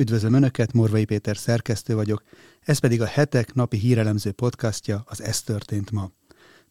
[0.00, 2.22] Üdvözlöm Önöket, Morvai Péter szerkesztő vagyok,
[2.60, 6.10] ez pedig a hetek napi hírelemző podcastja, az Ez történt ma.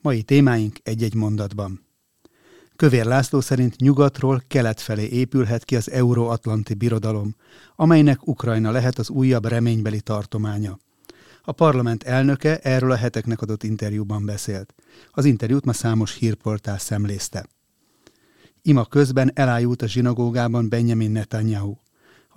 [0.02, 1.86] Mai témáink egy-egy mondatban.
[2.76, 7.36] Kövér László szerint nyugatról kelet felé épülhet ki az Euróatlanti Birodalom,
[7.76, 10.80] amelynek Ukrajna lehet az újabb reménybeli tartománya.
[11.44, 14.74] A parlament elnöke erről a heteknek adott interjúban beszélt.
[15.12, 17.48] Az interjút ma számos hírportál szemlézte.
[18.62, 21.76] Ima közben elájult a zsinagógában Benjamin Netanyahu.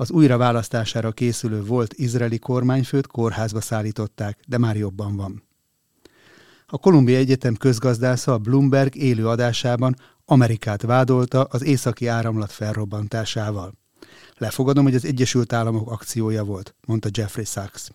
[0.01, 5.43] Az újraválasztására készülő volt izraeli kormányfőt kórházba szállították, de már jobban van.
[6.67, 13.73] A Kolumbia Egyetem közgazdásza a Bloomberg élő adásában Amerikát vádolta az északi áramlat felrobbantásával.
[14.37, 17.91] Lefogadom, hogy az Egyesült Államok akciója volt, mondta Jeffrey Sachs.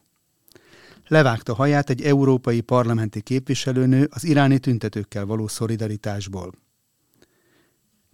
[1.07, 6.51] Levágta haját egy európai parlamenti képviselőnő az iráni tüntetőkkel való szolidaritásból.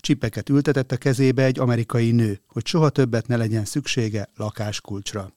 [0.02, 5.34] Csipeket ültetett a kezébe egy amerikai nő, hogy soha többet ne legyen szüksége lakáskulcsra.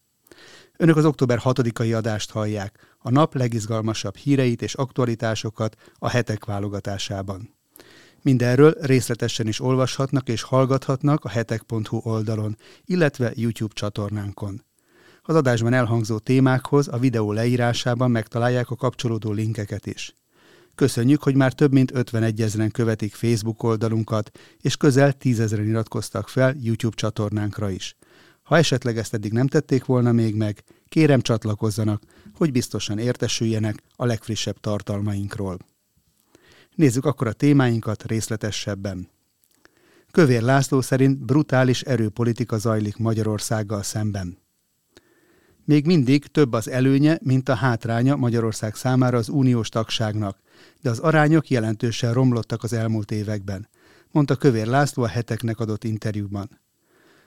[0.77, 7.55] Önök az október 6-ai adást hallják, a nap legizgalmasabb híreit és aktualitásokat a hetek válogatásában.
[8.23, 14.65] Mindenről részletesen is olvashatnak és hallgathatnak a hetek.hu oldalon, illetve YouTube csatornánkon.
[15.23, 20.15] Az adásban elhangzó témákhoz a videó leírásában megtalálják a kapcsolódó linkeket is.
[20.75, 24.31] Köszönjük, hogy már több mint 51 ezeren követik Facebook oldalunkat,
[24.61, 27.97] és közel 10 ezeren iratkoztak fel YouTube csatornánkra is.
[28.43, 32.03] Ha esetleg ezt eddig nem tették volna még meg, kérem csatlakozzanak,
[32.35, 35.59] hogy biztosan értesüljenek a legfrissebb tartalmainkról.
[36.75, 39.09] Nézzük akkor a témáinkat részletesebben.
[40.11, 44.44] Kövér László szerint brutális erőpolitika zajlik Magyarországgal szemben.
[45.65, 50.39] Még mindig több az előnye, mint a hátránya Magyarország számára az uniós tagságnak,
[50.81, 53.69] de az arányok jelentősen romlottak az elmúlt években,
[54.11, 56.61] mondta Kövér László a heteknek adott interjúban.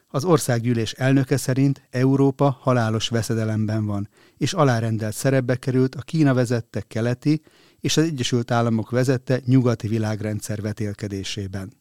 [0.08, 6.82] Az országgyűlés elnöke szerint Európa halálos veszedelemben van, és alárendelt szerepbe került a Kína vezette
[6.82, 7.42] keleti
[7.80, 11.74] és az Egyesült Államok vezette nyugati világrendszer vetélkedésében.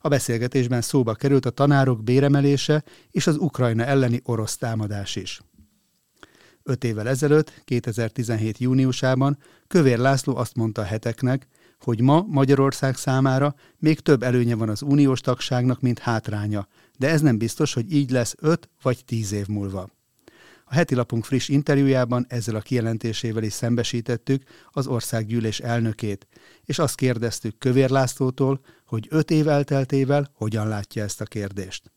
[0.00, 5.40] A beszélgetésben szóba került a tanárok béremelése és az Ukrajna elleni orosz támadás is.
[6.68, 8.58] Öt évvel ezelőtt, 2017.
[8.58, 11.46] júniusában Kövér László azt mondta a heteknek,
[11.80, 16.68] hogy ma Magyarország számára még több előnye van az uniós tagságnak, mint hátránya,
[16.98, 19.90] de ez nem biztos, hogy így lesz 5 vagy 10 év múlva.
[20.64, 26.26] A heti lapunk friss interjújában ezzel a kijelentésével is szembesítettük az országgyűlés elnökét,
[26.64, 31.90] és azt kérdeztük Kövér Lászlótól, hogy öt év elteltével hogyan látja ezt a kérdést.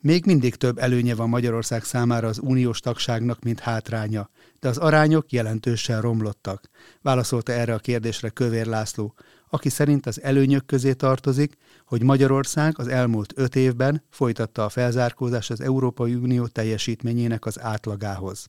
[0.00, 4.30] Még mindig több előnye van Magyarország számára az uniós tagságnak, mint hátránya,
[4.60, 6.68] de az arányok jelentősen romlottak,
[7.02, 9.14] válaszolta erre a kérdésre Kövér László,
[9.48, 15.50] aki szerint az előnyök közé tartozik, hogy Magyarország az elmúlt öt évben folytatta a felzárkózás
[15.50, 18.46] az Európai Unió teljesítményének az átlagához.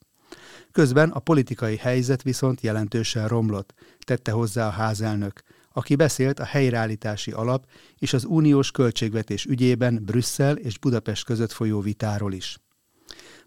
[0.71, 5.41] Közben a politikai helyzet viszont jelentősen romlott, tette hozzá a házelnök,
[5.77, 7.65] aki beszélt a helyreállítási alap
[7.97, 12.57] és az uniós költségvetés ügyében Brüsszel és Budapest között folyó vitáról is.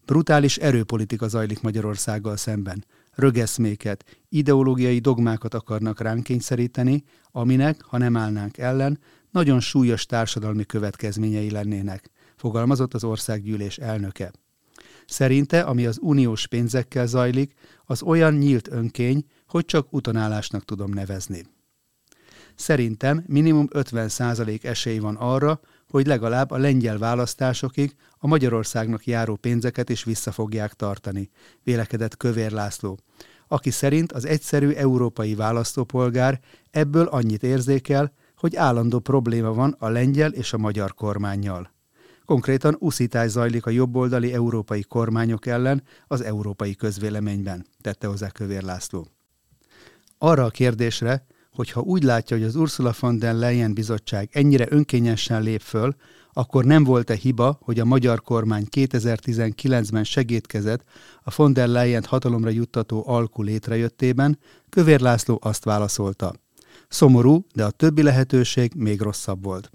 [0.05, 2.85] Brutális erőpolitika zajlik Magyarországgal szemben.
[3.13, 8.99] Rögeszméket, ideológiai dogmákat akarnak ránk kényszeríteni, aminek, ha nem állnánk ellen,
[9.31, 14.33] nagyon súlyos társadalmi következményei lennének, fogalmazott az országgyűlés elnöke.
[15.07, 17.55] Szerinte, ami az uniós pénzekkel zajlik,
[17.85, 21.45] az olyan nyílt önkény, hogy csak utonállásnak tudom nevezni.
[22.61, 25.61] Szerintem minimum 50% esély van arra,
[25.91, 31.31] hogy legalább a lengyel választásokig a Magyarországnak járó pénzeket is vissza fogják tartani,
[31.63, 32.99] vélekedett Kövér László,
[33.49, 40.33] aki szerint az egyszerű európai választópolgár ebből annyit érzékel, hogy állandó probléma van a lengyel
[40.33, 41.73] és a magyar kormányjal.
[42.25, 49.07] Konkrétan uszítás zajlik a jobboldali európai kormányok ellen az európai közvéleményben, tette hozzá Kövér László.
[50.19, 51.27] Arra a kérdésre,
[51.61, 55.95] hogy ha úgy látja, hogy az Ursula von der Leyen bizottság ennyire önkényesen lép föl,
[56.33, 60.85] akkor nem volt-e hiba, hogy a magyar kormány 2019-ben segítkezett
[61.23, 64.39] a von der Leyen hatalomra juttató alkú létrejöttében,
[64.69, 66.35] Kövér László azt válaszolta.
[66.89, 69.71] Szomorú, de a többi lehetőség még rosszabb volt.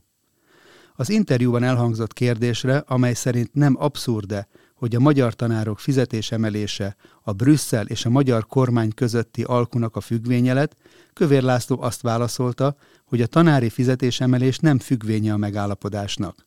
[0.96, 7.86] Az interjúban elhangzott kérdésre, amely szerint nem abszurde, hogy a magyar tanárok fizetésemelése a Brüsszel
[7.86, 10.76] és a magyar kormány közötti alkunak a függvénye lett,
[11.14, 12.76] Kövér László azt válaszolta,
[13.06, 16.46] hogy a tanári fizetésemelés nem függvénye a megállapodásnak.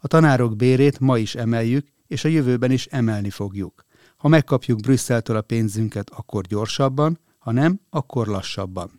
[0.00, 3.84] A tanárok bérét ma is emeljük, és a jövőben is emelni fogjuk.
[4.16, 8.90] Ha megkapjuk Brüsszeltől a pénzünket, akkor gyorsabban, ha nem, akkor lassabban.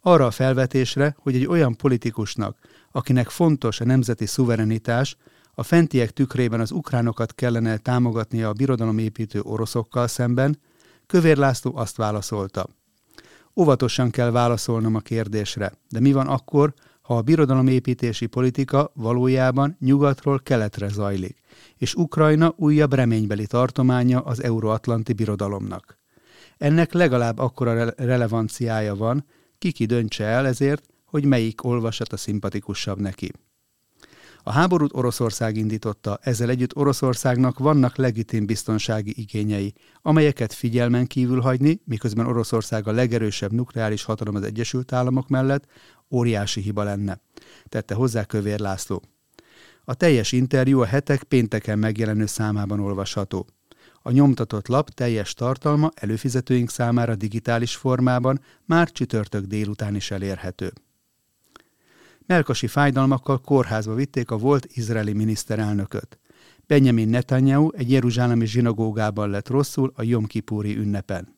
[0.00, 2.58] Arra a felvetésre, hogy egy olyan politikusnak,
[2.90, 5.16] akinek fontos a nemzeti szuverenitás,
[5.58, 10.58] A fentiek tükrében az ukránokat kellene támogatnia a birodalomépítő oroszokkal szemben,
[11.06, 12.66] Kövér László azt válaszolta.
[13.56, 20.40] Óvatosan kell válaszolnom a kérdésre, de mi van akkor, ha a birodalomépítési politika valójában nyugatról
[20.40, 21.38] keletre zajlik,
[21.76, 25.98] és Ukrajna újabb reménybeli tartománya az euróatlanti birodalomnak.
[26.56, 29.24] Ennek legalább akkora re- relevanciája van,
[29.58, 33.32] kiki döntse el ezért, hogy melyik olvasat a szimpatikusabb neki.
[34.42, 41.80] A háborút Oroszország indította, ezzel együtt Oroszországnak vannak legitim biztonsági igényei, amelyeket figyelmen kívül hagyni,
[41.84, 45.64] miközben Oroszország a legerősebb nukleáris hatalom az Egyesült Államok mellett,
[46.10, 47.20] óriási hiba lenne,
[47.68, 49.02] tette hozzá Kövér László.
[49.84, 53.46] A teljes interjú a hetek pénteken megjelenő számában olvasható.
[54.02, 60.72] A nyomtatott lap teljes tartalma előfizetőink számára digitális formában már csütörtök délután is elérhető.
[62.28, 66.18] Melkasi fájdalmakkal kórházba vitték a volt izraeli miniszterelnököt.
[66.66, 71.36] Benjamin Netanyahu egy jeruzsálemi zsinagógában lett rosszul a Jom Kipúri ünnepen.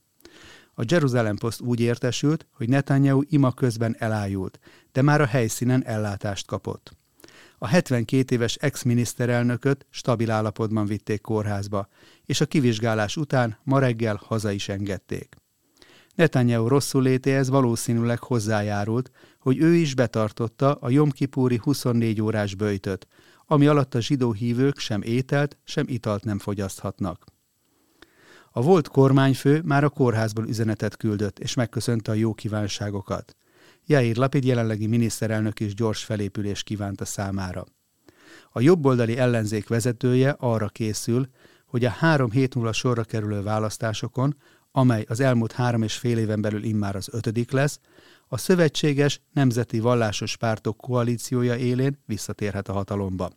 [0.75, 4.59] A Jerusalem Post úgy értesült, hogy Netanyahu ima közben elájult,
[4.93, 6.97] de már a helyszínen ellátást kapott.
[7.59, 11.89] A 72 éves ex-miniszterelnököt stabil állapotban vitték kórházba,
[12.27, 15.37] és a kivizsgálás után ma reggel haza is engedték.
[16.21, 23.07] Netanyahu rosszul létéhez valószínűleg hozzájárult, hogy ő is betartotta a Jomkipúri 24 órás böjtöt,
[23.47, 27.25] ami alatt a zsidó hívők sem ételt, sem italt nem fogyaszthatnak.
[28.51, 33.37] A volt kormányfő már a kórházból üzenetet küldött, és megköszönte a jó kívánságokat.
[33.87, 37.65] Jair Lapid jelenlegi miniszterelnök is gyors felépülés kívánta számára.
[38.53, 41.29] A jobboldali ellenzék vezetője arra készül,
[41.67, 44.37] hogy a három hét múlva sorra kerülő választásokon,
[44.73, 47.81] amely az elmúlt három és fél éven belül immár az ötödik lesz,
[48.29, 53.31] a szövetséges nemzeti vallásos pártok koalíciója élén visszatérhet a hatalomba.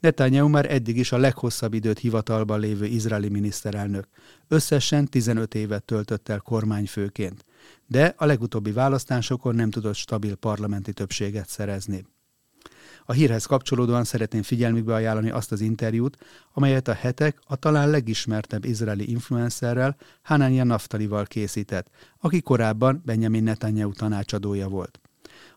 [0.00, 4.08] Netanyahu már eddig is a leghosszabb időt hivatalban lévő izraeli miniszterelnök.
[4.48, 7.44] Összesen 15 évet töltött el kormányfőként,
[7.86, 12.04] de a legutóbbi választásokon nem tudott stabil parlamenti többséget szerezni.
[13.04, 16.16] A hírhez kapcsolódóan szeretném figyelmükbe ajánlani azt az interjút,
[16.52, 23.92] amelyet a hetek a talán legismertebb izraeli influencerrel, Hanania Naftalival készített, aki korábban Benjamin Netanyahu
[23.92, 25.00] tanácsadója volt.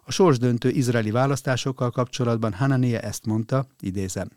[0.03, 4.29] A sorsdöntő izraeli választásokkal kapcsolatban Hanania ezt mondta, idézem.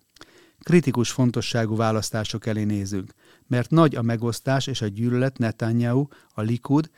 [0.58, 3.12] Kritikus fontosságú választások elé nézünk,
[3.46, 6.90] mert nagy a megosztás és a gyűlölet Netanyahu, a Likud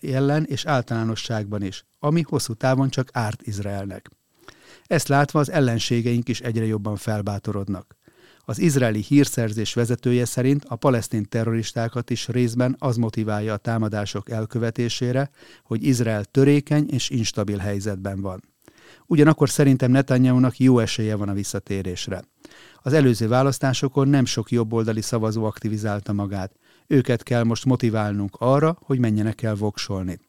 [0.00, 4.10] ellen és általánosságban is, ami hosszú távon csak árt Izraelnek.
[4.86, 7.96] Ezt látva az ellenségeink is egyre jobban felbátorodnak.
[8.46, 15.30] Az izraeli hírszerzés vezetője szerint a palesztin terroristákat is részben az motiválja a támadások elkövetésére,
[15.64, 18.42] hogy Izrael törékeny és instabil helyzetben van.
[19.06, 22.22] Ugyanakkor szerintem Netanyahu-nak jó esélye van a visszatérésre.
[22.82, 26.52] Az előző választásokon nem sok jobboldali szavazó aktivizálta magát.
[26.86, 30.20] Őket kell most motiválnunk arra, hogy menjenek el voksolni.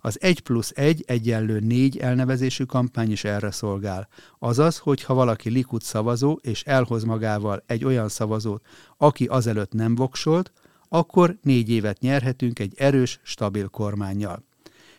[0.00, 4.08] Az 1 plusz 1 egyenlő 4 elnevezésű kampány is erre szolgál.
[4.38, 8.66] Azaz, hogy ha valaki Likud szavazó és elhoz magával egy olyan szavazót,
[8.96, 10.52] aki azelőtt nem voksolt,
[10.88, 14.44] akkor négy évet nyerhetünk egy erős, stabil kormányjal.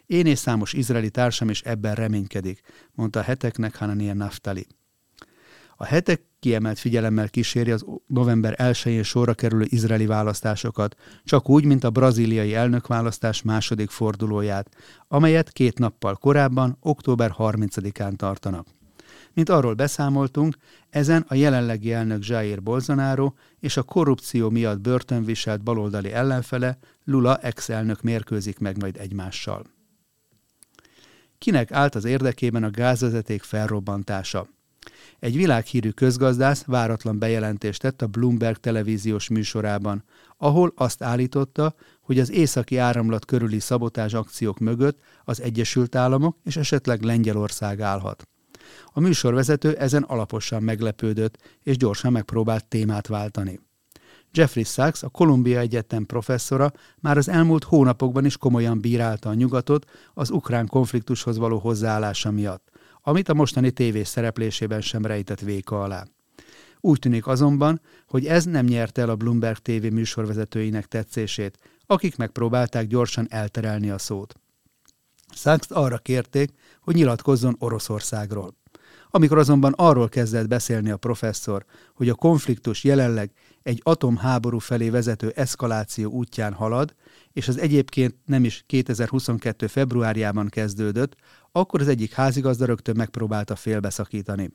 [0.06, 2.62] Én és számos izraeli társam is ebben reménykedik,
[2.94, 4.68] mondta heteknek Hanania Naftali.
[5.82, 11.84] A hetek kiemelt figyelemmel kíséri az november 1-én sorra kerülő izraeli választásokat, csak úgy, mint
[11.84, 14.76] a brazíliai elnökválasztás második fordulóját,
[15.08, 18.68] amelyet két nappal korábban, október 30-án tartanak.
[19.34, 20.56] Mint arról beszámoltunk,
[20.90, 28.02] ezen a jelenlegi elnök Jair Bolsonaro és a korrupció miatt börtönviselt baloldali ellenfele Lula ex-elnök
[28.02, 29.66] mérkőzik meg majd egymással.
[31.38, 34.48] Kinek állt az érdekében a gázvezeték felrobbantása?
[35.20, 40.04] Egy világhírű közgazdász váratlan bejelentést tett a Bloomberg televíziós műsorában,
[40.38, 46.58] ahol azt állította, hogy az északi áramlat körüli szabotás akciók mögött az Egyesült Államok és
[46.58, 48.28] esetleg Lengyelország állhat.
[48.86, 53.60] A műsorvezető ezen alaposan meglepődött, és gyorsan megpróbált témát váltani.
[54.32, 59.90] Jeffrey Sachs, a Columbia Egyetem professzora már az elmúlt hónapokban is komolyan bírálta a nyugatot
[60.14, 62.70] az ukrán konfliktushoz való hozzáállása miatt
[63.10, 66.06] amit a mostani tévés szereplésében sem rejtett véka alá.
[66.80, 72.88] Úgy tűnik azonban, hogy ez nem nyerte el a Bloomberg TV műsorvezetőinek tetszését, akik megpróbálták
[72.88, 74.36] gyorsan elterelni a szót.
[75.36, 76.52] sachs arra kérték,
[76.82, 78.58] hogy nyilatkozzon Oroszországról.
[79.12, 83.32] Amikor azonban arról kezdett beszélni a professzor, hogy a konfliktus jelenleg
[83.64, 86.96] egy atomháború felé vezető eszkaláció útján halad,
[87.34, 89.68] és az egyébként nem is 2022.
[89.68, 91.16] februárjában kezdődött,
[91.52, 94.50] akkor az egyik házigazda rögtön megpróbálta félbeszakítani.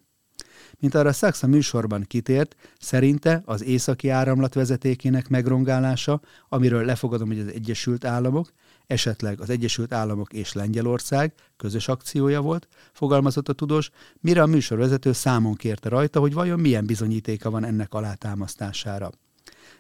[0.78, 7.38] Mint arra Sachs a műsorban kitért, szerinte az északi áramlat vezetékének megrongálása, amiről lefogadom, hogy
[7.38, 8.52] az Egyesült Államok,
[8.86, 15.12] esetleg az Egyesült Államok és Lengyelország közös akciója volt, fogalmazott a tudós, mire a műsorvezető
[15.12, 19.10] számon kérte rajta, hogy vajon milyen bizonyítéka van ennek alátámasztására.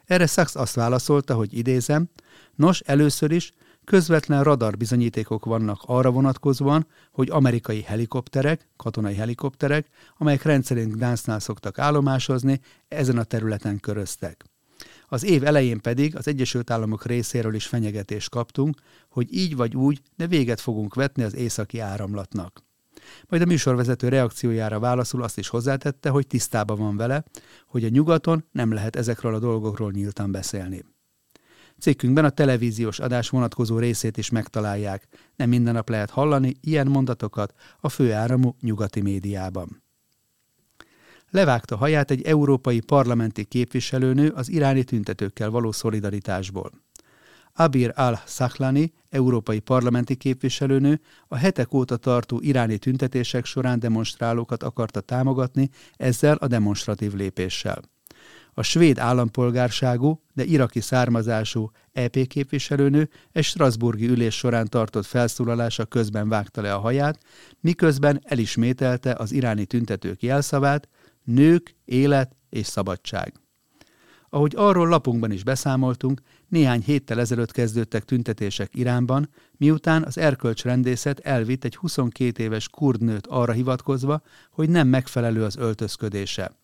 [0.04, 2.08] Erre Sachs azt válaszolta, hogy idézem,
[2.54, 3.52] nos, először is
[3.84, 9.86] közvetlen radar bizonyítékok vannak arra vonatkozóan, hogy amerikai helikopterek, katonai helikopterek,
[10.16, 14.44] amelyek rendszerint Gdansznál szoktak állomásozni, ezen a területen köröztek.
[15.08, 20.00] Az év elején pedig az Egyesült Államok részéről is fenyegetést kaptunk, hogy így vagy úgy,
[20.16, 22.62] de véget fogunk vetni az északi áramlatnak.
[23.28, 27.24] Majd a műsorvezető reakciójára válaszul azt is hozzátette, hogy tisztában van vele,
[27.66, 30.84] hogy a nyugaton nem lehet ezekről a dolgokról nyíltan beszélni.
[31.78, 35.08] Cikkünkben a televíziós adás vonatkozó részét is megtalálják.
[35.36, 39.82] Nem minden nap lehet hallani ilyen mondatokat a főáramú nyugati médiában.
[41.30, 46.70] Levágta haját egy európai parlamenti képviselőnő az iráni tüntetőkkel való szolidaritásból.
[47.52, 55.70] Abir al-Saklani, európai parlamenti képviselőnő, a hetek óta tartó iráni tüntetések során demonstrálókat akarta támogatni
[55.96, 57.80] ezzel a demonstratív lépéssel.
[58.54, 66.28] A svéd állampolgárságú, de iraki származású EP képviselőnő egy Strasburgi ülés során tartott felszólalása közben
[66.28, 67.18] vágta le a haját,
[67.60, 70.88] miközben elismételte az iráni tüntetők jelszavát,
[71.24, 73.34] nők, élet és szabadság.
[74.28, 81.64] Ahogy arról lapunkban is beszámoltunk, néhány héttel ezelőtt kezdődtek tüntetések Iránban, miután az erkölcsrendészet elvitt
[81.64, 86.63] egy 22 éves kurd nőt arra hivatkozva, hogy nem megfelelő az öltözködése.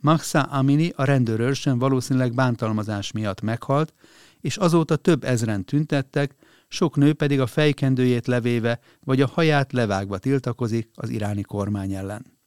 [0.00, 3.94] Maxa Amini a rendőrőrsön valószínűleg bántalmazás miatt meghalt,
[4.40, 6.34] és azóta több ezren tüntettek,
[6.68, 12.38] sok nő pedig a fejkendőjét levéve vagy a haját levágva tiltakozik az iráni kormány ellen.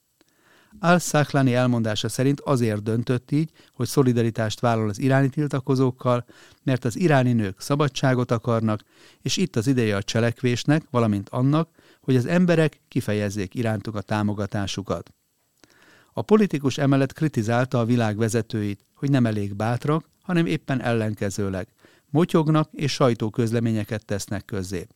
[0.80, 6.26] Al-Saklani elmondása szerint azért döntött így, hogy szolidaritást vállal az iráni tiltakozókkal,
[6.64, 8.82] mert az iráni nők szabadságot akarnak,
[9.22, 11.70] és itt az ideje a cselekvésnek, valamint annak,
[12.02, 15.14] hogy az emberek kifejezzék irántuk a támogatásukat.
[16.14, 21.68] A politikus emellett kritizálta a világ vezetőit, hogy nem elég bátrak, hanem éppen ellenkezőleg.
[22.10, 24.88] Motyognak és sajtóközleményeket tesznek közzé.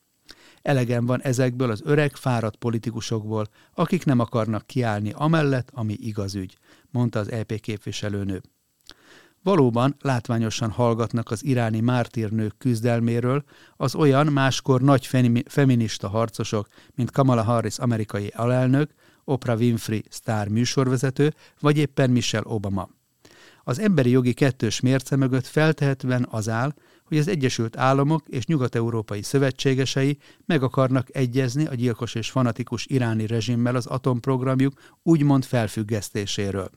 [0.61, 6.57] Elegen van ezekből az öreg, fáradt politikusokból, akik nem akarnak kiállni amellett, ami igaz ügy,
[6.91, 8.41] mondta az EP képviselőnő.
[9.43, 13.43] Valóban látványosan hallgatnak az iráni mártírnők küzdelméről
[13.75, 15.09] az olyan máskor nagy
[15.45, 18.91] feminista harcosok, mint Kamala Harris amerikai alelnök,
[19.29, 22.89] Oprah Winfrey sztár műsorvezető, vagy éppen Michelle Obama.
[23.63, 29.21] Az emberi jogi kettős mérce mögött feltehetően az áll, hogy az Egyesült Államok és nyugat-európai
[29.21, 36.69] szövetségesei meg akarnak egyezni a gyilkos és fanatikus iráni rezsimmel az atomprogramjuk úgymond felfüggesztéséről.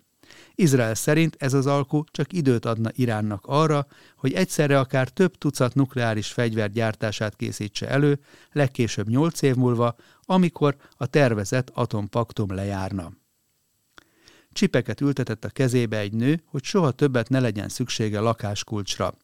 [0.54, 5.74] Izrael szerint ez az alkú csak időt adna Iránnak arra, hogy egyszerre akár több tucat
[5.74, 8.20] nukleáris fegyver gyártását készítse elő,
[8.52, 9.96] legkésőbb nyolc év múlva,
[10.30, 13.12] amikor a tervezett atompaktum lejárna.
[14.52, 19.14] Csipeket ültetett a kezébe egy nő, hogy soha többet ne legyen szüksége lakáskulcsra.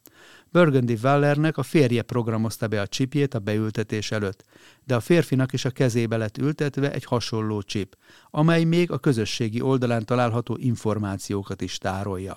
[0.51, 4.45] Burgundy Wallernek a férje programozta be a csipjét a beültetés előtt,
[4.85, 7.97] de a férfinak is a kezébe lett ültetve egy hasonló csip,
[8.31, 12.37] amely még a közösségi oldalán található információkat is tárolja.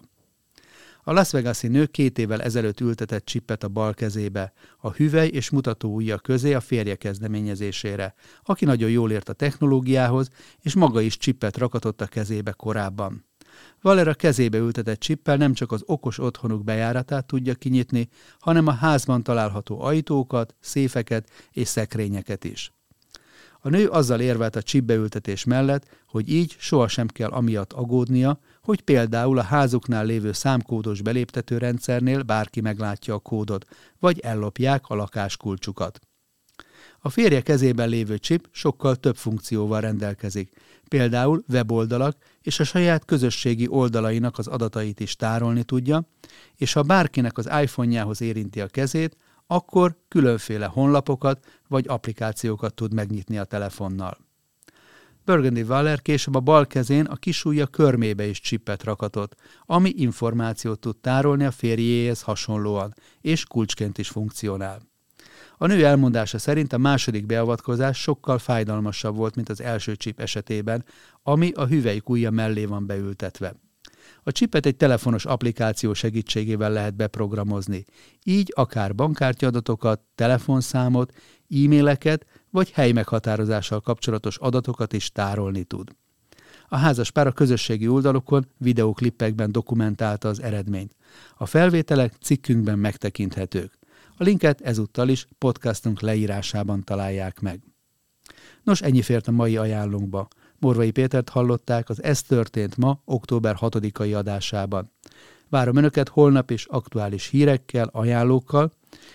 [1.04, 5.50] A Las Vegas-i nő két évvel ezelőtt ültetett csippet a bal kezébe, a hüvely és
[5.50, 8.14] mutató ujja közé a férje kezdeményezésére,
[8.44, 10.28] aki nagyon jól ért a technológiához,
[10.62, 13.26] és maga is csippet rakatott a kezébe korábban.
[13.82, 19.24] Valera kezébe ültetett csippel nem csak az okos otthonuk bejáratát tudja kinyitni, hanem a házban
[19.24, 22.74] található ajtókat, széfeket és szekrényeket is.
[23.62, 28.40] A nő azzal érvelt a csipbeültetés mellett, hogy így sohasem kell amiatt agódnia,
[28.70, 33.66] hogy például a házuknál lévő számkódos beléptető rendszernél bárki meglátja a kódot,
[34.00, 36.00] vagy ellopják a lakáskulcsukat.
[37.00, 40.52] A férje kezében lévő chip sokkal több funkcióval rendelkezik,
[40.88, 46.08] például weboldalak és a saját közösségi oldalainak az adatait is tárolni tudja,
[46.56, 49.16] és ha bárkinek az iPhone-jához érinti a kezét,
[49.48, 54.29] akkor különféle honlapokat vagy applikációkat tud megnyitni a telefonnal.
[55.26, 59.36] Burgundy Waller később a bal kezén a kisújja körmébe is csippet rakatott,
[59.66, 64.82] ami információt tud tárolni a férjéhez hasonlóan, és kulcsként is funkcionál.
[65.58, 70.86] A nő elmondása szerint a második beavatkozás sokkal fájdalmasabb volt, mint az első csip esetében,
[71.24, 73.54] ami a hüvelykújja mellé van beültetve.
[74.30, 77.86] A csipet egy telefonos applikáció segítségével lehet beprogramozni,
[78.24, 81.14] így akár bankkártyadatokat, telefonszámot,
[81.50, 85.96] e-maileket vagy helymeghatározással kapcsolatos adatokat is tárolni tud.
[86.68, 90.96] A házas pár a közösségi oldalukon videóklippekben dokumentálta az eredményt.
[91.38, 93.78] A felvételek cikkünkben megtekinthetők.
[94.18, 97.62] A linket ezúttal is podcastunk leírásában találják meg.
[98.64, 100.28] Nos, ennyi fért a mai ajánlónkba.
[100.60, 104.92] Morvai Pétert hallották az Ez történt ma, október 6-ai adásában.
[105.50, 108.74] Várom Önöket holnap is aktuális hírekkel, ajánlókkal,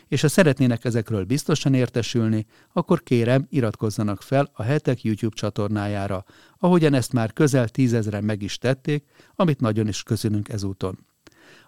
[0.09, 6.25] és ha szeretnének ezekről biztosan értesülni, akkor kérem, iratkozzanak fel a Hetek YouTube csatornájára,
[6.59, 10.99] ahogyan ezt már közel tízezren meg is tették, amit nagyon is köszönünk ezúton.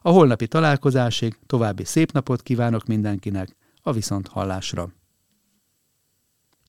[0.02, 4.92] A holnapi találkozásig további szép napot kívánok mindenkinek, a viszont hallásra!